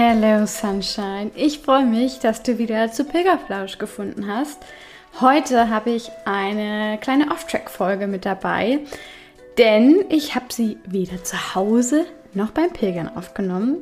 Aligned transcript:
Hello 0.00 0.46
Sunshine, 0.46 1.32
ich 1.34 1.58
freue 1.58 1.84
mich, 1.84 2.20
dass 2.20 2.44
du 2.44 2.56
wieder 2.56 2.92
zu 2.92 3.02
Pilgerflausch 3.02 3.78
gefunden 3.78 4.32
hast. 4.32 4.60
Heute 5.20 5.70
habe 5.70 5.90
ich 5.90 6.08
eine 6.24 6.98
kleine 7.00 7.32
Off-Track-Folge 7.32 8.06
mit 8.06 8.24
dabei, 8.24 8.78
denn 9.58 10.04
ich 10.08 10.36
habe 10.36 10.44
sie 10.50 10.78
weder 10.86 11.24
zu 11.24 11.56
Hause 11.56 12.06
noch 12.32 12.50
beim 12.50 12.70
Pilgern 12.70 13.10
aufgenommen. 13.16 13.78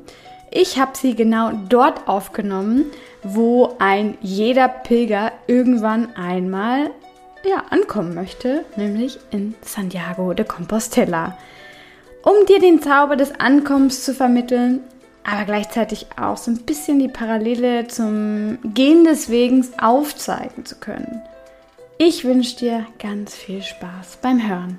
Ich 0.50 0.78
habe 0.78 0.96
sie 0.96 1.14
genau 1.14 1.50
dort 1.68 2.08
aufgenommen, 2.08 2.86
wo 3.22 3.74
ein 3.78 4.16
jeder 4.22 4.68
Pilger 4.68 5.32
irgendwann 5.46 6.16
einmal 6.16 6.92
ja, 7.44 7.64
ankommen 7.68 8.14
möchte, 8.14 8.64
nämlich 8.76 9.18
in 9.32 9.54
Santiago 9.60 10.32
de 10.32 10.46
Compostela. 10.46 11.36
Um 12.22 12.46
dir 12.46 12.58
den 12.58 12.80
Zauber 12.80 13.16
des 13.16 13.38
Ankommens 13.38 14.02
zu 14.02 14.14
vermitteln, 14.14 14.80
aber 15.28 15.44
gleichzeitig 15.44 16.06
auch 16.16 16.36
so 16.36 16.52
ein 16.52 16.58
bisschen 16.58 17.00
die 17.00 17.08
Parallele 17.08 17.88
zum 17.88 18.58
Gehen 18.62 19.04
des 19.04 19.28
Wegens 19.28 19.76
aufzeigen 19.78 20.64
zu 20.64 20.76
können. 20.76 21.20
Ich 21.98 22.24
wünsche 22.24 22.56
dir 22.56 22.86
ganz 23.00 23.34
viel 23.34 23.62
Spaß 23.62 24.18
beim 24.22 24.46
Hören. 24.46 24.78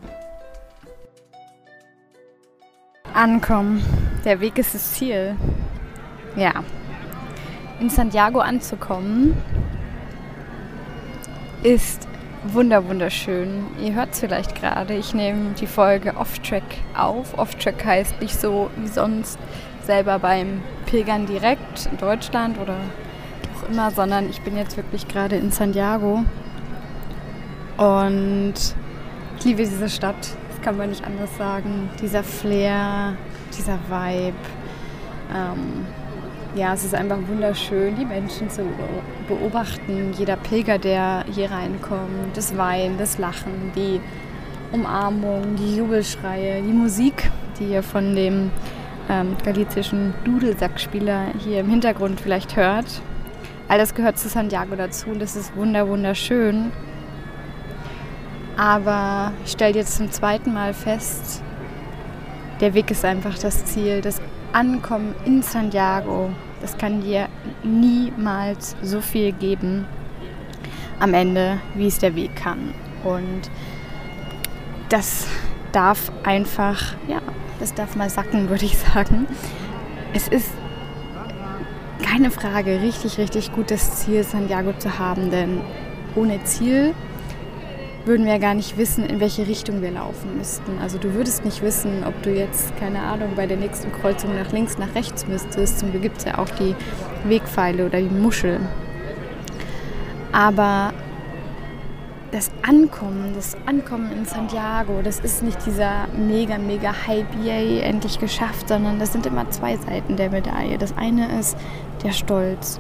Ankommen. 3.14 3.84
Der 4.24 4.40
Weg 4.40 4.58
ist 4.58 4.74
das 4.74 4.94
Ziel. 4.94 5.36
Ja. 6.36 6.64
In 7.80 7.90
Santiago 7.90 8.40
anzukommen 8.40 9.36
ist 11.64 12.08
wunder 12.44 12.88
wunderschön. 12.88 13.66
Ihr 13.84 13.96
hört 13.96 14.14
es 14.14 14.20
vielleicht 14.20 14.56
gerade. 14.56 14.94
Ich 14.94 15.14
nehme 15.14 15.54
die 15.60 15.68
Folge 15.68 16.16
Off-Track 16.16 16.64
auf. 16.96 17.38
Off-Track 17.38 17.84
heißt 17.84 18.22
nicht 18.22 18.40
so 18.40 18.70
wie 18.78 18.88
sonst 18.88 19.38
selber 19.88 20.20
beim 20.20 20.62
Pilgern 20.86 21.26
direkt 21.26 21.88
in 21.92 21.98
Deutschland 21.98 22.60
oder 22.60 22.76
auch 23.56 23.70
immer, 23.70 23.90
sondern 23.90 24.30
ich 24.30 24.42
bin 24.42 24.56
jetzt 24.56 24.78
wirklich 24.78 25.08
gerade 25.08 25.38
in 25.38 25.50
Santiago 25.50 26.24
und 27.78 28.54
ich 29.40 29.46
liebe 29.46 29.64
diese 29.64 29.90
Stadt. 29.90 30.36
Das 30.50 30.62
kann 30.62 30.78
man 30.78 30.90
nicht 30.90 31.06
anders 31.06 31.36
sagen. 31.38 31.90
Dieser 32.02 32.24
Flair, 32.24 33.16
dieser 33.58 33.80
Vibe. 33.90 34.36
Ähm, 35.34 35.86
ja, 36.56 36.74
es 36.74 36.84
ist 36.84 36.96
einfach 36.96 37.20
wunderschön, 37.28 37.96
die 37.96 38.06
Menschen 38.06 38.50
zu 38.50 38.64
beobachten. 39.28 40.14
Jeder 40.18 40.36
Pilger, 40.36 40.80
der 40.80 41.24
hier 41.34 41.52
reinkommt, 41.52 42.36
das 42.36 42.58
Weinen, 42.58 42.98
das 42.98 43.20
Lachen, 43.20 43.72
die 43.76 44.02
Umarmung, 44.72 45.56
die 45.56 45.78
Jubelschreie, 45.78 46.62
die 46.62 46.74
Musik, 46.74 47.32
die 47.60 47.66
hier 47.66 47.84
von 47.84 48.16
dem 48.16 48.52
ähm, 49.10 49.36
galizischen 49.44 50.14
Dudelsackspieler 50.24 51.28
hier 51.40 51.62
im 51.62 51.70
Hintergrund 51.70 52.20
vielleicht 52.20 52.56
hört. 52.56 53.02
All 53.68 53.78
das 53.78 53.94
gehört 53.94 54.18
zu 54.18 54.30
Santiago 54.30 54.76
dazu 54.76 55.10
und 55.10 55.20
das 55.20 55.36
ist 55.36 55.56
wunder 55.56 55.88
wunderschön. 55.88 56.72
Aber 58.58 59.34
ich 59.46 59.52
stelle 59.52 59.76
jetzt 59.76 59.98
zum 59.98 60.12
zweiten 60.12 60.54
Mal 60.54 60.74
fest, 60.74 61.44
der 62.60 62.74
Weg 62.74 62.90
ist 62.90 63.06
einfach 63.06 63.38
das 63.38 63.66
Ziel. 63.66 64.02
Das 64.02 64.20
Ankommen 64.54 65.14
in 65.26 65.44
Santiago, 65.44 66.32
das 66.62 66.78
kann 66.78 67.02
dir 67.02 67.28
niemals 67.64 68.76
so 68.82 69.02
viel 69.02 69.32
geben 69.32 69.86
am 71.00 71.14
Ende, 71.14 71.60
wie 71.76 71.88
es 71.88 72.00
der 72.00 72.16
Weg 72.16 72.36
kann. 72.36 72.74
Und 73.04 73.52
das 74.90 75.28
darf 75.72 76.12
einfach, 76.24 76.96
ja, 77.08 77.22
das 77.60 77.74
darf 77.74 77.96
mal 77.96 78.10
sacken, 78.10 78.50
würde 78.50 78.66
ich 78.66 78.78
sagen. 78.78 79.28
Es 80.14 80.28
ist 80.28 80.50
keine 82.04 82.32
Frage 82.32 82.82
richtig, 82.82 83.18
richtig 83.18 83.52
gut, 83.52 83.72
das 83.72 83.98
Ziel 83.98 84.24
Santiago 84.24 84.74
zu 84.74 84.98
haben, 85.00 85.30
denn 85.30 85.62
ohne 86.16 86.44
Ziel 86.44 86.94
würden 88.06 88.26
wir 88.26 88.40
gar 88.40 88.54
nicht 88.54 88.78
wissen, 88.78 89.06
in 89.06 89.20
welche 89.20 89.48
Richtung 89.48 89.82
wir 89.82 89.92
laufen 89.92 90.38
müssten. 90.38 90.80
Also 90.82 90.98
du 90.98 91.14
würdest 91.14 91.44
nicht 91.44 91.62
wissen, 91.62 92.04
ob 92.06 92.22
du 92.24 92.34
jetzt, 92.34 92.76
keine 92.78 93.02
Ahnung, 93.02 93.32
bei 93.36 93.46
der 93.46 93.58
nächsten 93.58 93.92
Kreuzung 93.92 94.34
nach 94.36 94.52
links, 94.54 94.78
nach 94.78 94.96
rechts 94.96 95.28
müsstest. 95.28 95.80
Zum 95.80 95.92
Glück 95.92 96.04
gibt 96.04 96.20
es 96.20 96.26
ja 96.26 96.38
auch 96.38 96.50
die 96.50 96.76
Wegpfeile 97.26 97.86
oder 97.86 98.00
die 98.00 98.10
Muschel. 98.10 98.62
Aber 100.32 100.94
das 102.32 102.52
Ankommen, 102.62 103.34
das 103.36 103.56
Ankommen 103.66 104.12
in 104.12 104.26
Santiago, 104.26 105.02
das 105.02 105.20
ist 105.20 105.44
nicht 105.44 105.66
dieser 105.66 106.08
mega, 106.10 106.58
mega 106.58 106.94
Hype, 107.08 107.34
yay, 107.44 107.80
endlich 107.80 108.20
geschafft, 108.20 108.68
sondern 108.68 109.00
das 109.00 109.14
sind 109.14 109.26
immer 109.26 109.50
zwei 109.50 109.78
Seiten 109.78 110.18
der 110.18 110.30
Medaille. 110.30 110.78
Das 110.78 110.96
eine 110.98 111.40
ist 111.40 111.58
der 112.04 112.12
Stolz, 112.12 112.80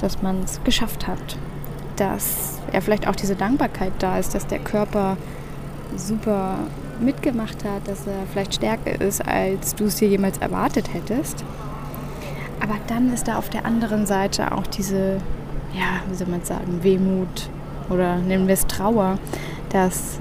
dass 0.00 0.22
man 0.22 0.42
es 0.42 0.62
geschafft 0.64 1.06
hat, 1.06 1.38
dass 1.96 2.58
ja 2.72 2.80
vielleicht 2.80 3.06
auch 3.06 3.16
diese 3.16 3.36
Dankbarkeit 3.36 3.92
da 3.98 4.18
ist, 4.18 4.34
dass 4.34 4.46
der 4.46 4.60
Körper 4.60 5.16
super 5.94 6.58
mitgemacht 6.98 7.64
hat, 7.64 7.86
dass 7.86 8.06
er 8.06 8.26
vielleicht 8.32 8.54
stärker 8.54 8.98
ist, 9.00 9.26
als 9.26 9.74
du 9.74 9.84
es 9.84 9.96
dir 9.96 10.08
jemals 10.08 10.38
erwartet 10.38 10.92
hättest. 10.94 11.44
Aber 12.60 12.76
dann 12.86 13.12
ist 13.12 13.28
da 13.28 13.36
auf 13.36 13.50
der 13.50 13.66
anderen 13.66 14.06
Seite 14.06 14.52
auch 14.52 14.66
diese, 14.66 15.18
ja, 15.74 16.00
wie 16.08 16.14
soll 16.14 16.28
man 16.28 16.42
sagen, 16.42 16.82
Wehmut, 16.82 17.50
oder 17.90 18.16
nennen 18.16 18.46
wir 18.46 18.54
es 18.54 18.66
Trauer, 18.66 19.18
dass 19.70 20.18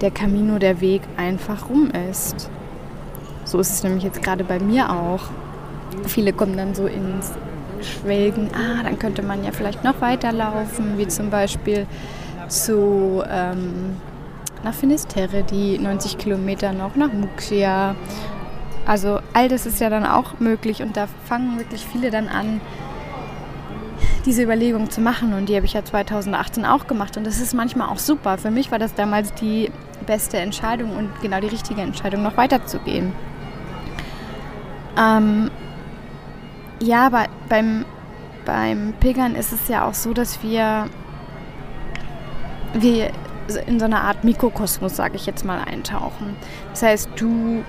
der 0.00 0.10
Camino, 0.10 0.58
der 0.58 0.80
Weg 0.80 1.02
einfach 1.16 1.68
rum 1.68 1.90
ist. 2.10 2.50
So 3.44 3.58
ist 3.58 3.70
es 3.70 3.82
nämlich 3.82 4.04
jetzt 4.04 4.22
gerade 4.22 4.44
bei 4.44 4.58
mir 4.58 4.90
auch. 4.90 5.22
Viele 6.06 6.32
kommen 6.32 6.56
dann 6.56 6.74
so 6.74 6.86
ins 6.86 7.32
Schwelgen, 7.80 8.50
ah, 8.54 8.82
dann 8.82 8.98
könnte 8.98 9.22
man 9.22 9.44
ja 9.44 9.52
vielleicht 9.52 9.84
noch 9.84 10.00
weiterlaufen, 10.00 10.98
wie 10.98 11.06
zum 11.06 11.30
Beispiel 11.30 11.86
zu 12.48 13.22
ähm, 13.28 13.96
nach 14.62 14.74
Finisterre, 14.74 15.42
die 15.42 15.78
90 15.78 16.18
Kilometer 16.18 16.72
noch, 16.72 16.96
nach 16.96 17.12
Muxia. 17.12 17.94
Also 18.86 19.20
all 19.32 19.48
das 19.48 19.66
ist 19.66 19.80
ja 19.80 19.90
dann 19.90 20.06
auch 20.06 20.40
möglich 20.40 20.82
und 20.82 20.96
da 20.96 21.06
fangen 21.24 21.58
wirklich 21.58 21.86
viele 21.86 22.10
dann 22.10 22.28
an, 22.28 22.60
diese 24.24 24.42
Überlegung 24.42 24.90
zu 24.90 25.00
machen. 25.00 25.34
Und 25.34 25.48
die 25.48 25.56
habe 25.56 25.66
ich 25.66 25.74
ja 25.74 25.84
2018 25.84 26.64
auch 26.64 26.86
gemacht. 26.86 27.16
Und 27.16 27.26
das 27.26 27.40
ist 27.40 27.54
manchmal 27.54 27.88
auch 27.88 27.98
super. 27.98 28.38
Für 28.38 28.50
mich 28.50 28.70
war 28.70 28.78
das 28.78 28.94
damals 28.94 29.34
die 29.34 29.70
beste 30.06 30.38
Entscheidung 30.38 30.96
und 30.96 31.10
genau 31.20 31.40
die 31.40 31.48
richtige 31.48 31.80
Entscheidung, 31.80 32.22
noch 32.22 32.36
weiterzugehen. 32.36 33.12
Ähm, 34.98 35.50
ja, 36.80 37.06
aber 37.06 37.26
beim, 37.48 37.84
beim 38.44 38.94
Pilgern 39.00 39.34
ist 39.34 39.52
es 39.52 39.68
ja 39.68 39.86
auch 39.86 39.94
so, 39.94 40.12
dass 40.12 40.42
wir, 40.42 40.86
wir 42.74 43.10
in 43.66 43.78
so 43.78 43.84
eine 43.84 44.00
Art 44.00 44.24
Mikrokosmos, 44.24 44.96
sage 44.96 45.16
ich 45.16 45.26
jetzt 45.26 45.44
mal, 45.44 45.58
eintauchen. 45.58 46.36
Das 46.70 46.82
heißt, 46.82 47.10
du 47.16 47.62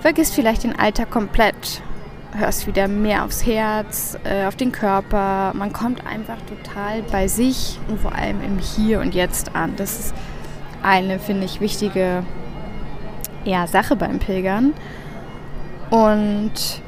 vergisst 0.00 0.34
vielleicht 0.34 0.64
den 0.64 0.78
Alltag 0.78 1.10
komplett 1.10 1.82
hörst 2.36 2.66
wieder 2.66 2.88
mehr 2.88 3.24
aufs 3.24 3.46
Herz, 3.46 4.18
äh, 4.24 4.46
auf 4.46 4.56
den 4.56 4.72
Körper. 4.72 5.52
Man 5.54 5.72
kommt 5.72 6.06
einfach 6.06 6.38
total 6.48 7.02
bei 7.02 7.28
sich 7.28 7.78
und 7.88 8.00
vor 8.00 8.14
allem 8.14 8.42
im 8.42 8.58
Hier 8.58 9.00
und 9.00 9.14
Jetzt 9.14 9.54
an. 9.54 9.74
Das 9.76 9.98
ist 9.98 10.14
eine, 10.82 11.18
finde 11.18 11.44
ich, 11.44 11.60
wichtige 11.60 12.24
ja, 13.44 13.66
Sache 13.66 13.96
beim 13.96 14.18
Pilgern. 14.18 14.74
Und 15.90 16.82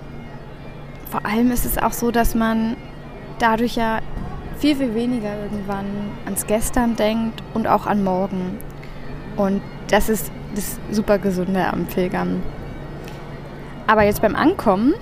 vor 1.11 1.25
allem 1.25 1.51
ist 1.51 1.65
es 1.65 1.79
auch 1.79 1.93
so, 1.93 2.11
dass 2.11 2.35
man 2.35 2.77
dadurch 3.39 3.77
ja 3.77 4.01
viel, 4.59 4.77
viel 4.77 4.95
weniger 4.95 5.31
irgendwann 5.43 5.87
ans 6.25 6.47
Gestern 6.47 6.97
denkt 6.97 7.43
und 7.55 7.67
auch 7.67 7.87
an 7.87 8.03
morgen. 8.03 8.59
Und 9.37 9.63
das 9.89 10.09
ist 10.09 10.31
das 10.55 10.79
super 10.91 11.19
Gesunde 11.19 11.67
am 11.73 11.85
Pilgern. 11.87 12.43
Aber 13.87 14.03
jetzt 14.03 14.23
beim 14.23 14.35
Ankommen 14.35 14.95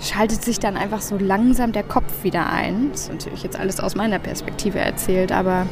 schaltet 0.00 0.44
sich 0.44 0.58
dann 0.58 0.76
einfach 0.76 1.00
so 1.00 1.16
langsam 1.18 1.72
der 1.72 1.82
Kopf 1.82 2.22
wieder 2.22 2.50
ein. 2.50 2.90
Das 2.92 3.02
ist 3.02 3.12
natürlich 3.12 3.42
jetzt 3.42 3.58
alles 3.58 3.80
aus 3.80 3.94
meiner 3.94 4.18
Perspektive 4.18 4.78
erzählt, 4.78 5.32
aber 5.32 5.66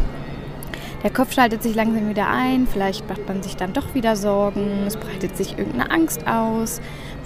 Der 1.05 1.13
Kopf 1.13 1.35
schaltet 1.35 1.63
sich 1.63 1.75
langsam 1.75 2.09
wieder 2.09 2.31
ein, 2.31 2.67
vielleicht 2.67 3.07
macht 3.11 3.29
man 3.29 3.43
sich 3.43 3.57
dann 3.57 3.75
doch 3.75 3.95
wieder 3.95 4.17
Sorgen, 4.17 4.85
es 4.87 4.97
breitet 4.97 5.37
sich 5.37 5.59
irgendeine 5.59 5.91
Angst 5.91 6.27
aus 6.27 6.81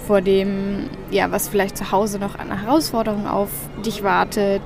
vor 0.05 0.19
dem, 0.19 0.89
ja, 1.11 1.31
was 1.31 1.47
vielleicht 1.47 1.77
zu 1.77 1.89
Hause 1.89 2.19
noch 2.19 2.37
an 2.37 2.51
Herausforderungen 2.51 3.25
auf 3.25 3.49
dich 3.85 4.03
wartet, 4.03 4.61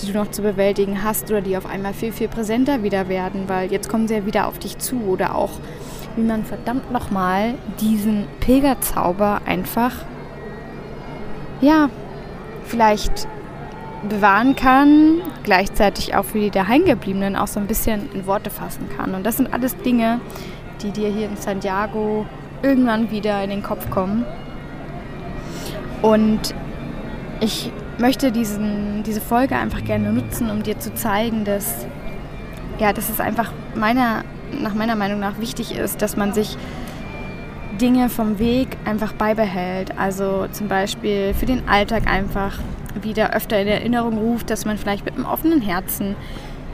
die 0.00 0.12
du 0.12 0.16
noch 0.16 0.30
zu 0.30 0.42
bewältigen 0.42 1.02
hast 1.02 1.28
oder 1.28 1.40
die 1.40 1.56
auf 1.56 1.66
einmal 1.66 1.92
viel, 1.92 2.12
viel 2.12 2.28
präsenter 2.28 2.84
wieder 2.84 3.08
werden, 3.08 3.48
weil 3.48 3.72
jetzt 3.72 3.88
kommen 3.88 4.06
sie 4.06 4.14
ja 4.14 4.26
wieder 4.26 4.46
auf 4.46 4.60
dich 4.60 4.78
zu. 4.78 5.00
Oder 5.08 5.34
auch, 5.34 5.50
wie 6.14 6.22
man 6.22 6.44
verdammt 6.44 6.92
nochmal 6.92 7.54
diesen 7.80 8.28
Pilgerzauber 8.38 9.40
einfach, 9.44 10.04
ja, 11.62 11.88
vielleicht 12.64 13.26
bewahren 14.08 14.56
kann, 14.56 15.22
gleichzeitig 15.44 16.14
auch 16.14 16.24
für 16.24 16.40
die 16.40 16.50
Daheimgebliebenen 16.50 17.36
auch 17.36 17.46
so 17.46 17.60
ein 17.60 17.66
bisschen 17.66 18.10
in 18.12 18.26
Worte 18.26 18.50
fassen 18.50 18.88
kann. 18.94 19.14
Und 19.14 19.24
das 19.24 19.36
sind 19.36 19.54
alles 19.54 19.76
Dinge, 19.78 20.20
die 20.82 20.90
dir 20.90 21.08
hier 21.08 21.28
in 21.28 21.36
Santiago 21.36 22.26
irgendwann 22.62 23.10
wieder 23.10 23.42
in 23.42 23.50
den 23.50 23.62
Kopf 23.62 23.88
kommen. 23.90 24.24
Und 26.02 26.54
ich 27.40 27.70
möchte 27.98 28.32
diesen, 28.32 29.04
diese 29.04 29.20
Folge 29.20 29.56
einfach 29.56 29.84
gerne 29.84 30.12
nutzen, 30.12 30.50
um 30.50 30.64
dir 30.64 30.78
zu 30.78 30.92
zeigen, 30.94 31.44
dass, 31.44 31.86
ja, 32.78 32.92
dass 32.92 33.08
es 33.08 33.20
einfach 33.20 33.52
meiner, 33.76 34.24
nach 34.60 34.74
meiner 34.74 34.96
Meinung 34.96 35.20
nach 35.20 35.38
wichtig 35.38 35.76
ist, 35.76 36.02
dass 36.02 36.16
man 36.16 36.32
sich 36.32 36.56
Dinge 37.80 38.08
vom 38.08 38.38
Weg 38.38 38.76
einfach 38.84 39.12
beibehält. 39.12 39.98
Also 39.98 40.46
zum 40.52 40.68
Beispiel 40.68 41.34
für 41.34 41.46
den 41.46 41.68
Alltag 41.68 42.06
einfach 42.06 42.58
wieder 43.00 43.34
öfter 43.34 43.60
in 43.60 43.68
Erinnerung 43.68 44.18
ruft, 44.18 44.50
dass 44.50 44.64
man 44.64 44.78
vielleicht 44.78 45.04
mit 45.04 45.14
einem 45.14 45.26
offenen 45.26 45.60
Herzen 45.60 46.14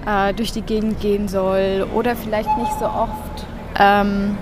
äh, 0.06 0.34
durch 0.34 0.52
die 0.52 0.62
Gegend 0.62 1.00
gehen 1.00 1.28
soll 1.28 1.86
oder 1.94 2.16
vielleicht 2.16 2.56
nicht 2.58 2.72
so 2.78 2.86
oft 2.86 3.46
ähm, 3.78 4.36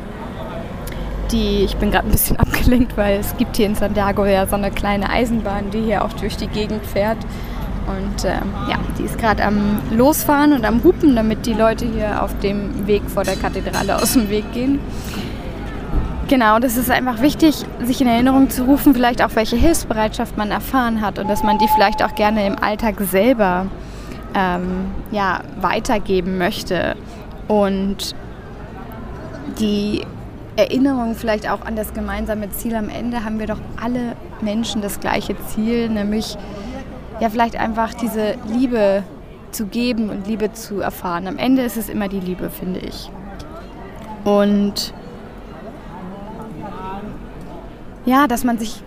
die, 1.32 1.64
ich 1.64 1.76
bin 1.76 1.90
gerade 1.90 2.08
ein 2.08 2.12
bisschen 2.12 2.36
abgelenkt, 2.38 2.96
weil 2.96 3.20
es 3.20 3.36
gibt 3.36 3.56
hier 3.56 3.66
in 3.66 3.74
Santiago 3.74 4.24
ja 4.24 4.46
so 4.46 4.56
eine 4.56 4.70
kleine 4.70 5.10
Eisenbahn, 5.10 5.70
die 5.70 5.82
hier 5.82 6.04
auch 6.04 6.12
durch 6.14 6.36
die 6.36 6.48
Gegend 6.48 6.84
fährt. 6.86 7.18
Und 7.86 8.24
ähm, 8.24 8.52
ja, 8.68 8.78
die 8.98 9.04
ist 9.04 9.16
gerade 9.18 9.44
am 9.44 9.78
Losfahren 9.92 10.52
und 10.52 10.64
am 10.64 10.82
Hupen, 10.82 11.14
damit 11.14 11.46
die 11.46 11.52
Leute 11.52 11.86
hier 11.86 12.22
auf 12.22 12.36
dem 12.40 12.86
Weg 12.88 13.02
vor 13.08 13.22
der 13.22 13.36
Kathedrale 13.36 13.96
aus 14.02 14.14
dem 14.14 14.28
Weg 14.28 14.52
gehen. 14.52 14.80
Genau, 16.28 16.58
das 16.58 16.76
ist 16.76 16.90
einfach 16.90 17.20
wichtig, 17.20 17.64
sich 17.84 18.00
in 18.00 18.08
Erinnerung 18.08 18.50
zu 18.50 18.64
rufen, 18.64 18.94
vielleicht 18.94 19.22
auch 19.22 19.30
welche 19.34 19.54
Hilfsbereitschaft 19.54 20.36
man 20.36 20.50
erfahren 20.50 21.00
hat 21.00 21.20
und 21.20 21.28
dass 21.28 21.44
man 21.44 21.58
die 21.58 21.68
vielleicht 21.68 22.02
auch 22.02 22.16
gerne 22.16 22.44
im 22.48 22.58
Alltag 22.60 22.96
selber 23.00 23.66
ähm, 24.34 24.86
ja, 25.12 25.42
weitergeben 25.60 26.36
möchte. 26.36 26.96
Und 27.46 28.16
die 29.60 30.04
Erinnerung 30.56 31.14
vielleicht 31.14 31.48
auch 31.48 31.64
an 31.64 31.76
das 31.76 31.94
gemeinsame 31.94 32.50
Ziel 32.50 32.74
am 32.74 32.88
Ende 32.88 33.24
haben 33.24 33.38
wir 33.38 33.46
doch 33.46 33.60
alle 33.80 34.16
Menschen 34.40 34.82
das 34.82 34.98
gleiche 34.98 35.36
Ziel, 35.46 35.88
nämlich 35.88 36.36
ja 37.20 37.30
vielleicht 37.30 37.54
einfach 37.54 37.94
diese 37.94 38.34
Liebe 38.48 39.04
zu 39.52 39.66
geben 39.66 40.10
und 40.10 40.26
Liebe 40.26 40.52
zu 40.52 40.80
erfahren. 40.80 41.28
Am 41.28 41.38
Ende 41.38 41.62
ist 41.62 41.76
es 41.76 41.88
immer 41.88 42.08
die 42.08 42.20
Liebe, 42.20 42.50
finde 42.50 42.80
ich. 42.80 43.10
Und 44.24 44.92
ja, 48.06 48.26
dass 48.26 48.44
man 48.44 48.58
sich 48.58 48.82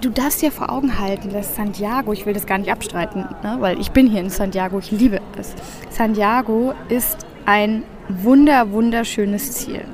du 0.00 0.10
darfst 0.10 0.42
dir 0.42 0.52
vor 0.52 0.70
Augen 0.70 0.98
halten, 0.98 1.32
dass 1.32 1.56
Santiago, 1.56 2.12
ich 2.12 2.26
will 2.26 2.34
das 2.34 2.46
gar 2.46 2.58
nicht 2.58 2.70
abstreiten, 2.70 3.26
ne, 3.42 3.56
weil 3.60 3.80
ich 3.80 3.90
bin 3.90 4.06
hier 4.06 4.20
in 4.20 4.30
Santiago, 4.30 4.78
ich 4.78 4.90
liebe 4.90 5.20
es. 5.38 5.54
Santiago 5.90 6.72
ist 6.88 7.26
ein 7.46 7.82
wunder, 8.08 8.72
wunderschönes 8.72 9.52
Ziel. 9.52 9.84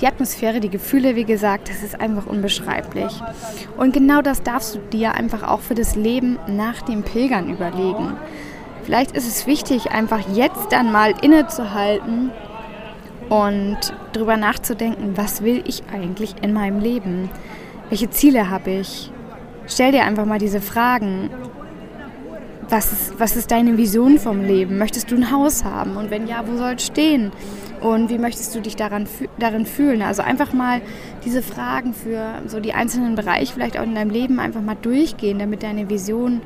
Die 0.00 0.06
Atmosphäre, 0.06 0.60
die 0.60 0.68
Gefühle, 0.68 1.16
wie 1.16 1.24
gesagt, 1.24 1.70
das 1.70 1.82
ist 1.82 1.98
einfach 2.00 2.26
unbeschreiblich. 2.26 3.12
Und 3.78 3.94
genau 3.94 4.20
das 4.20 4.42
darfst 4.42 4.74
du 4.74 4.78
dir 4.78 5.14
einfach 5.14 5.42
auch 5.42 5.60
für 5.60 5.74
das 5.74 5.96
Leben 5.96 6.38
nach 6.46 6.82
dem 6.82 7.02
Pilgern 7.02 7.48
überlegen. 7.48 8.12
Vielleicht 8.84 9.16
ist 9.16 9.26
es 9.26 9.46
wichtig, 9.46 9.90
einfach 9.92 10.20
jetzt 10.34 10.70
dann 10.70 10.92
mal 10.92 11.14
innezuhalten 11.22 12.30
und 13.28 13.78
darüber 14.12 14.36
nachzudenken, 14.36 15.16
was 15.16 15.42
will 15.42 15.62
ich 15.66 15.82
eigentlich 15.92 16.34
in 16.42 16.52
meinem 16.52 16.80
Leben? 16.80 17.30
Welche 17.88 18.10
Ziele 18.10 18.50
habe 18.50 18.70
ich? 18.70 19.10
Stell 19.66 19.92
dir 19.92 20.04
einfach 20.04 20.24
mal 20.26 20.38
diese 20.38 20.60
Fragen. 20.60 21.30
Was 22.68 22.92
ist, 22.92 23.20
was 23.20 23.36
ist 23.36 23.50
deine 23.52 23.76
Vision 23.76 24.18
vom 24.18 24.42
Leben? 24.42 24.78
Möchtest 24.78 25.10
du 25.10 25.16
ein 25.16 25.30
Haus 25.30 25.64
haben? 25.64 25.96
Und 25.96 26.10
wenn 26.10 26.26
ja, 26.26 26.42
wo 26.46 26.56
soll 26.56 26.74
es 26.74 26.86
stehen? 26.86 27.30
Und 27.80 28.10
wie 28.10 28.18
möchtest 28.18 28.54
du 28.54 28.60
dich 28.60 28.74
daran, 28.74 29.06
darin 29.38 29.66
fühlen? 29.66 30.02
Also 30.02 30.22
einfach 30.22 30.52
mal 30.52 30.80
diese 31.24 31.42
Fragen 31.42 31.94
für 31.94 32.42
so 32.46 32.58
die 32.58 32.72
einzelnen 32.72 33.14
Bereiche 33.14 33.52
vielleicht 33.52 33.78
auch 33.78 33.84
in 33.84 33.94
deinem 33.94 34.10
Leben 34.10 34.40
einfach 34.40 34.62
mal 34.62 34.76
durchgehen, 34.80 35.38
damit 35.38 35.62
deine 35.62 35.88
Vision 35.88 36.40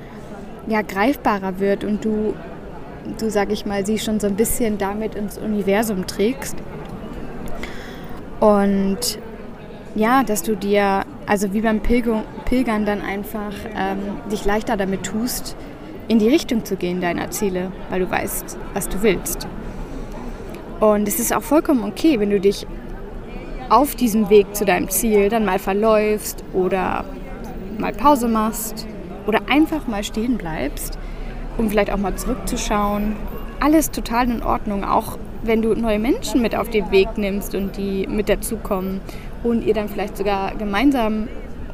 ja 0.66 0.82
greifbarer 0.82 1.58
wird 1.58 1.84
und 1.84 2.04
du, 2.04 2.34
du 3.18 3.30
sag 3.30 3.50
ich 3.52 3.66
mal, 3.66 3.84
sie 3.86 3.98
schon 3.98 4.20
so 4.20 4.26
ein 4.26 4.36
bisschen 4.36 4.78
damit 4.78 5.14
ins 5.14 5.38
Universum 5.38 6.06
trägst. 6.06 6.56
Und 8.40 9.18
ja, 9.94 10.22
dass 10.22 10.42
du 10.42 10.56
dir, 10.56 11.02
also 11.26 11.52
wie 11.52 11.60
beim 11.60 11.80
Pilger, 11.80 12.24
Pilgern 12.44 12.86
dann 12.86 13.02
einfach 13.02 13.52
ähm, 13.76 13.98
dich 14.30 14.44
leichter 14.44 14.76
damit 14.76 15.04
tust, 15.04 15.56
in 16.08 16.18
die 16.18 16.28
Richtung 16.28 16.64
zu 16.64 16.76
gehen 16.76 17.00
deiner 17.00 17.30
Ziele, 17.30 17.70
weil 17.88 18.00
du 18.00 18.10
weißt, 18.10 18.58
was 18.74 18.88
du 18.88 19.02
willst. 19.02 19.46
Und 20.80 21.06
es 21.06 21.20
ist 21.20 21.34
auch 21.34 21.42
vollkommen 21.42 21.84
okay, 21.84 22.18
wenn 22.18 22.30
du 22.30 22.40
dich 22.40 22.66
auf 23.68 23.94
diesem 23.94 24.30
Weg 24.30 24.56
zu 24.56 24.64
deinem 24.64 24.88
Ziel 24.88 25.28
dann 25.28 25.44
mal 25.44 25.58
verläufst 25.58 26.42
oder 26.52 27.04
mal 27.78 27.92
Pause 27.92 28.26
machst 28.26 28.86
oder 29.26 29.42
einfach 29.48 29.86
mal 29.86 30.02
stehen 30.02 30.36
bleibst, 30.36 30.98
um 31.60 31.68
vielleicht 31.68 31.92
auch 31.92 31.98
mal 31.98 32.16
zurückzuschauen. 32.16 33.14
Alles 33.60 33.90
total 33.90 34.30
in 34.30 34.42
Ordnung, 34.42 34.82
auch 34.82 35.18
wenn 35.42 35.60
du 35.62 35.74
neue 35.74 35.98
Menschen 35.98 36.40
mit 36.42 36.56
auf 36.56 36.70
den 36.70 36.90
Weg 36.90 37.18
nimmst 37.18 37.54
und 37.54 37.76
die 37.76 38.06
mit 38.06 38.28
dazukommen 38.28 39.00
und 39.44 39.64
ihr 39.64 39.74
dann 39.74 39.88
vielleicht 39.88 40.16
sogar 40.16 40.54
gemeinsam 40.54 41.28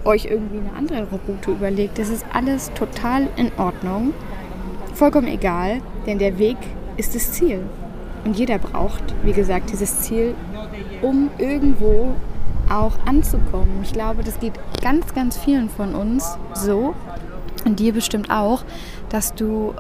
euch 0.04 0.26
irgendwie 0.26 0.58
eine 0.58 0.76
andere 0.76 1.06
Route 1.28 1.52
überlegt. 1.52 1.98
Das 1.98 2.08
ist 2.08 2.26
alles 2.32 2.72
total 2.74 3.28
in 3.36 3.50
Ordnung. 3.56 4.12
Vollkommen 4.94 5.28
egal, 5.28 5.80
denn 6.06 6.18
der 6.18 6.38
Weg 6.38 6.56
ist 6.96 7.14
das 7.14 7.32
Ziel. 7.32 7.60
Und 8.24 8.36
jeder 8.36 8.58
braucht, 8.58 9.02
wie 9.22 9.32
gesagt, 9.32 9.70
dieses 9.70 10.00
Ziel, 10.00 10.34
um 11.02 11.30
irgendwo 11.38 12.14
auch 12.68 12.94
anzukommen. 13.04 13.80
Ich 13.82 13.92
glaube, 13.92 14.24
das 14.24 14.40
geht 14.40 14.54
ganz, 14.82 15.14
ganz 15.14 15.36
vielen 15.38 15.68
von 15.68 15.94
uns 15.94 16.36
so 16.54 16.94
und 17.66 17.80
dir 17.80 17.92
bestimmt 17.92 18.30
auch, 18.30 18.62
dass 19.10 19.34
du 19.34 19.74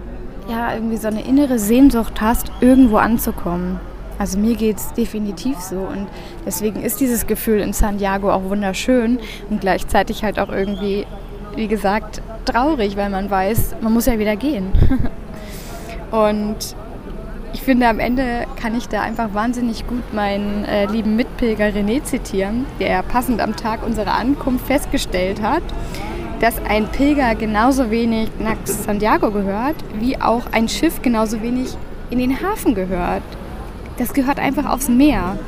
ja 0.50 0.74
irgendwie 0.74 0.96
so 0.96 1.08
eine 1.08 1.24
innere 1.24 1.58
Sehnsucht 1.58 2.20
hast, 2.20 2.50
irgendwo 2.60 2.98
anzukommen. 2.98 3.80
Also 4.18 4.38
mir 4.38 4.56
geht 4.56 4.78
es 4.78 4.92
definitiv 4.92 5.58
so 5.60 5.76
und 5.76 6.06
deswegen 6.44 6.82
ist 6.82 7.00
dieses 7.00 7.26
Gefühl 7.26 7.60
in 7.60 7.72
Santiago 7.72 8.32
auch 8.32 8.44
wunderschön 8.44 9.18
und 9.50 9.60
gleichzeitig 9.60 10.24
halt 10.24 10.38
auch 10.38 10.48
irgendwie, 10.48 11.06
wie 11.54 11.68
gesagt, 11.68 12.22
traurig, 12.46 12.96
weil 12.96 13.10
man 13.10 13.30
weiß, 13.30 13.76
man 13.82 13.92
muss 13.92 14.06
ja 14.06 14.18
wieder 14.18 14.36
gehen. 14.36 14.72
und 16.10 16.56
ich 17.52 17.62
finde, 17.62 17.88
am 17.88 17.98
Ende 17.98 18.46
kann 18.60 18.76
ich 18.76 18.88
da 18.88 19.02
einfach 19.02 19.34
wahnsinnig 19.34 19.86
gut 19.86 20.14
meinen 20.14 20.64
äh, 20.64 20.86
lieben 20.86 21.16
Mitpilger 21.16 21.66
René 21.66 22.02
zitieren, 22.02 22.66
der 22.80 23.02
passend 23.02 23.40
am 23.40 23.54
Tag 23.56 23.84
unserer 23.84 24.14
Ankunft 24.14 24.66
festgestellt 24.66 25.42
hat, 25.42 25.62
dass 26.40 26.62
ein 26.68 26.86
Pilger 26.88 27.34
genauso 27.34 27.90
wenig 27.90 28.28
nach 28.38 28.56
Santiago 28.64 29.30
gehört, 29.30 29.76
wie 29.98 30.20
auch 30.20 30.42
ein 30.52 30.68
Schiff 30.68 31.02
genauso 31.02 31.42
wenig 31.42 31.76
in 32.10 32.18
den 32.18 32.40
Hafen 32.40 32.74
gehört. 32.74 33.22
Das 33.98 34.12
gehört 34.12 34.38
einfach 34.38 34.66
aufs 34.66 34.88
Meer. 34.88 35.38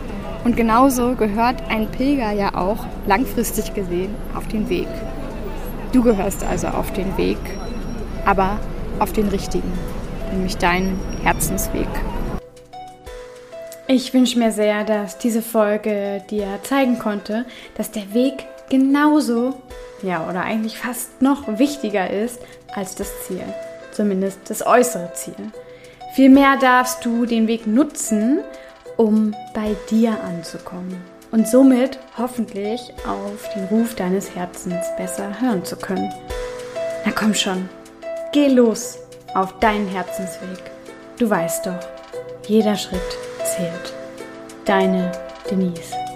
Und 0.44 0.56
genauso 0.56 1.14
gehört 1.14 1.62
ein 1.68 1.88
Pilger 1.88 2.32
ja 2.32 2.54
auch 2.54 2.86
langfristig 3.06 3.74
gesehen 3.74 4.14
auf 4.34 4.46
den 4.48 4.68
Weg. 4.68 4.88
Du 5.92 6.02
gehörst 6.02 6.44
also 6.44 6.68
auf 6.68 6.92
den 6.92 7.16
Weg, 7.16 7.38
aber 8.24 8.58
auf 8.98 9.12
den 9.12 9.28
richtigen 9.28 9.72
nämlich 10.32 10.56
deinen 10.56 10.98
Herzensweg. 11.22 11.88
Ich 13.86 14.12
wünsche 14.12 14.38
mir 14.38 14.52
sehr, 14.52 14.84
dass 14.84 15.18
diese 15.18 15.42
Folge 15.42 16.22
dir 16.30 16.46
zeigen 16.62 16.98
konnte, 16.98 17.46
dass 17.76 17.90
der 17.90 18.12
Weg 18.12 18.44
genauso, 18.68 19.54
ja, 20.02 20.28
oder 20.28 20.42
eigentlich 20.42 20.78
fast 20.78 21.22
noch 21.22 21.58
wichtiger 21.58 22.10
ist 22.10 22.40
als 22.74 22.94
das 22.94 23.08
Ziel. 23.26 23.44
Zumindest 23.92 24.38
das 24.48 24.64
äußere 24.64 25.12
Ziel. 25.14 25.52
Vielmehr 26.14 26.56
darfst 26.56 27.04
du 27.04 27.26
den 27.26 27.48
Weg 27.48 27.66
nutzen, 27.66 28.40
um 28.96 29.34
bei 29.54 29.76
dir 29.90 30.18
anzukommen 30.24 30.96
und 31.30 31.46
somit 31.46 31.98
hoffentlich 32.16 32.92
auf 33.06 33.48
den 33.54 33.64
Ruf 33.66 33.94
deines 33.94 34.34
Herzens 34.34 34.86
besser 34.96 35.40
hören 35.40 35.64
zu 35.64 35.76
können. 35.76 36.12
Na 37.04 37.12
komm 37.12 37.34
schon, 37.34 37.68
geh 38.32 38.48
los 38.48 38.98
auf 39.34 39.58
deinen 39.60 39.88
Herzensweg. 39.88 40.70
Du 41.18 41.28
weißt 41.28 41.66
doch, 41.66 41.80
jeder 42.46 42.76
Schritt 42.76 43.00
erzählt. 43.38 43.92
Deine 44.64 45.12
Denise. 45.50 46.07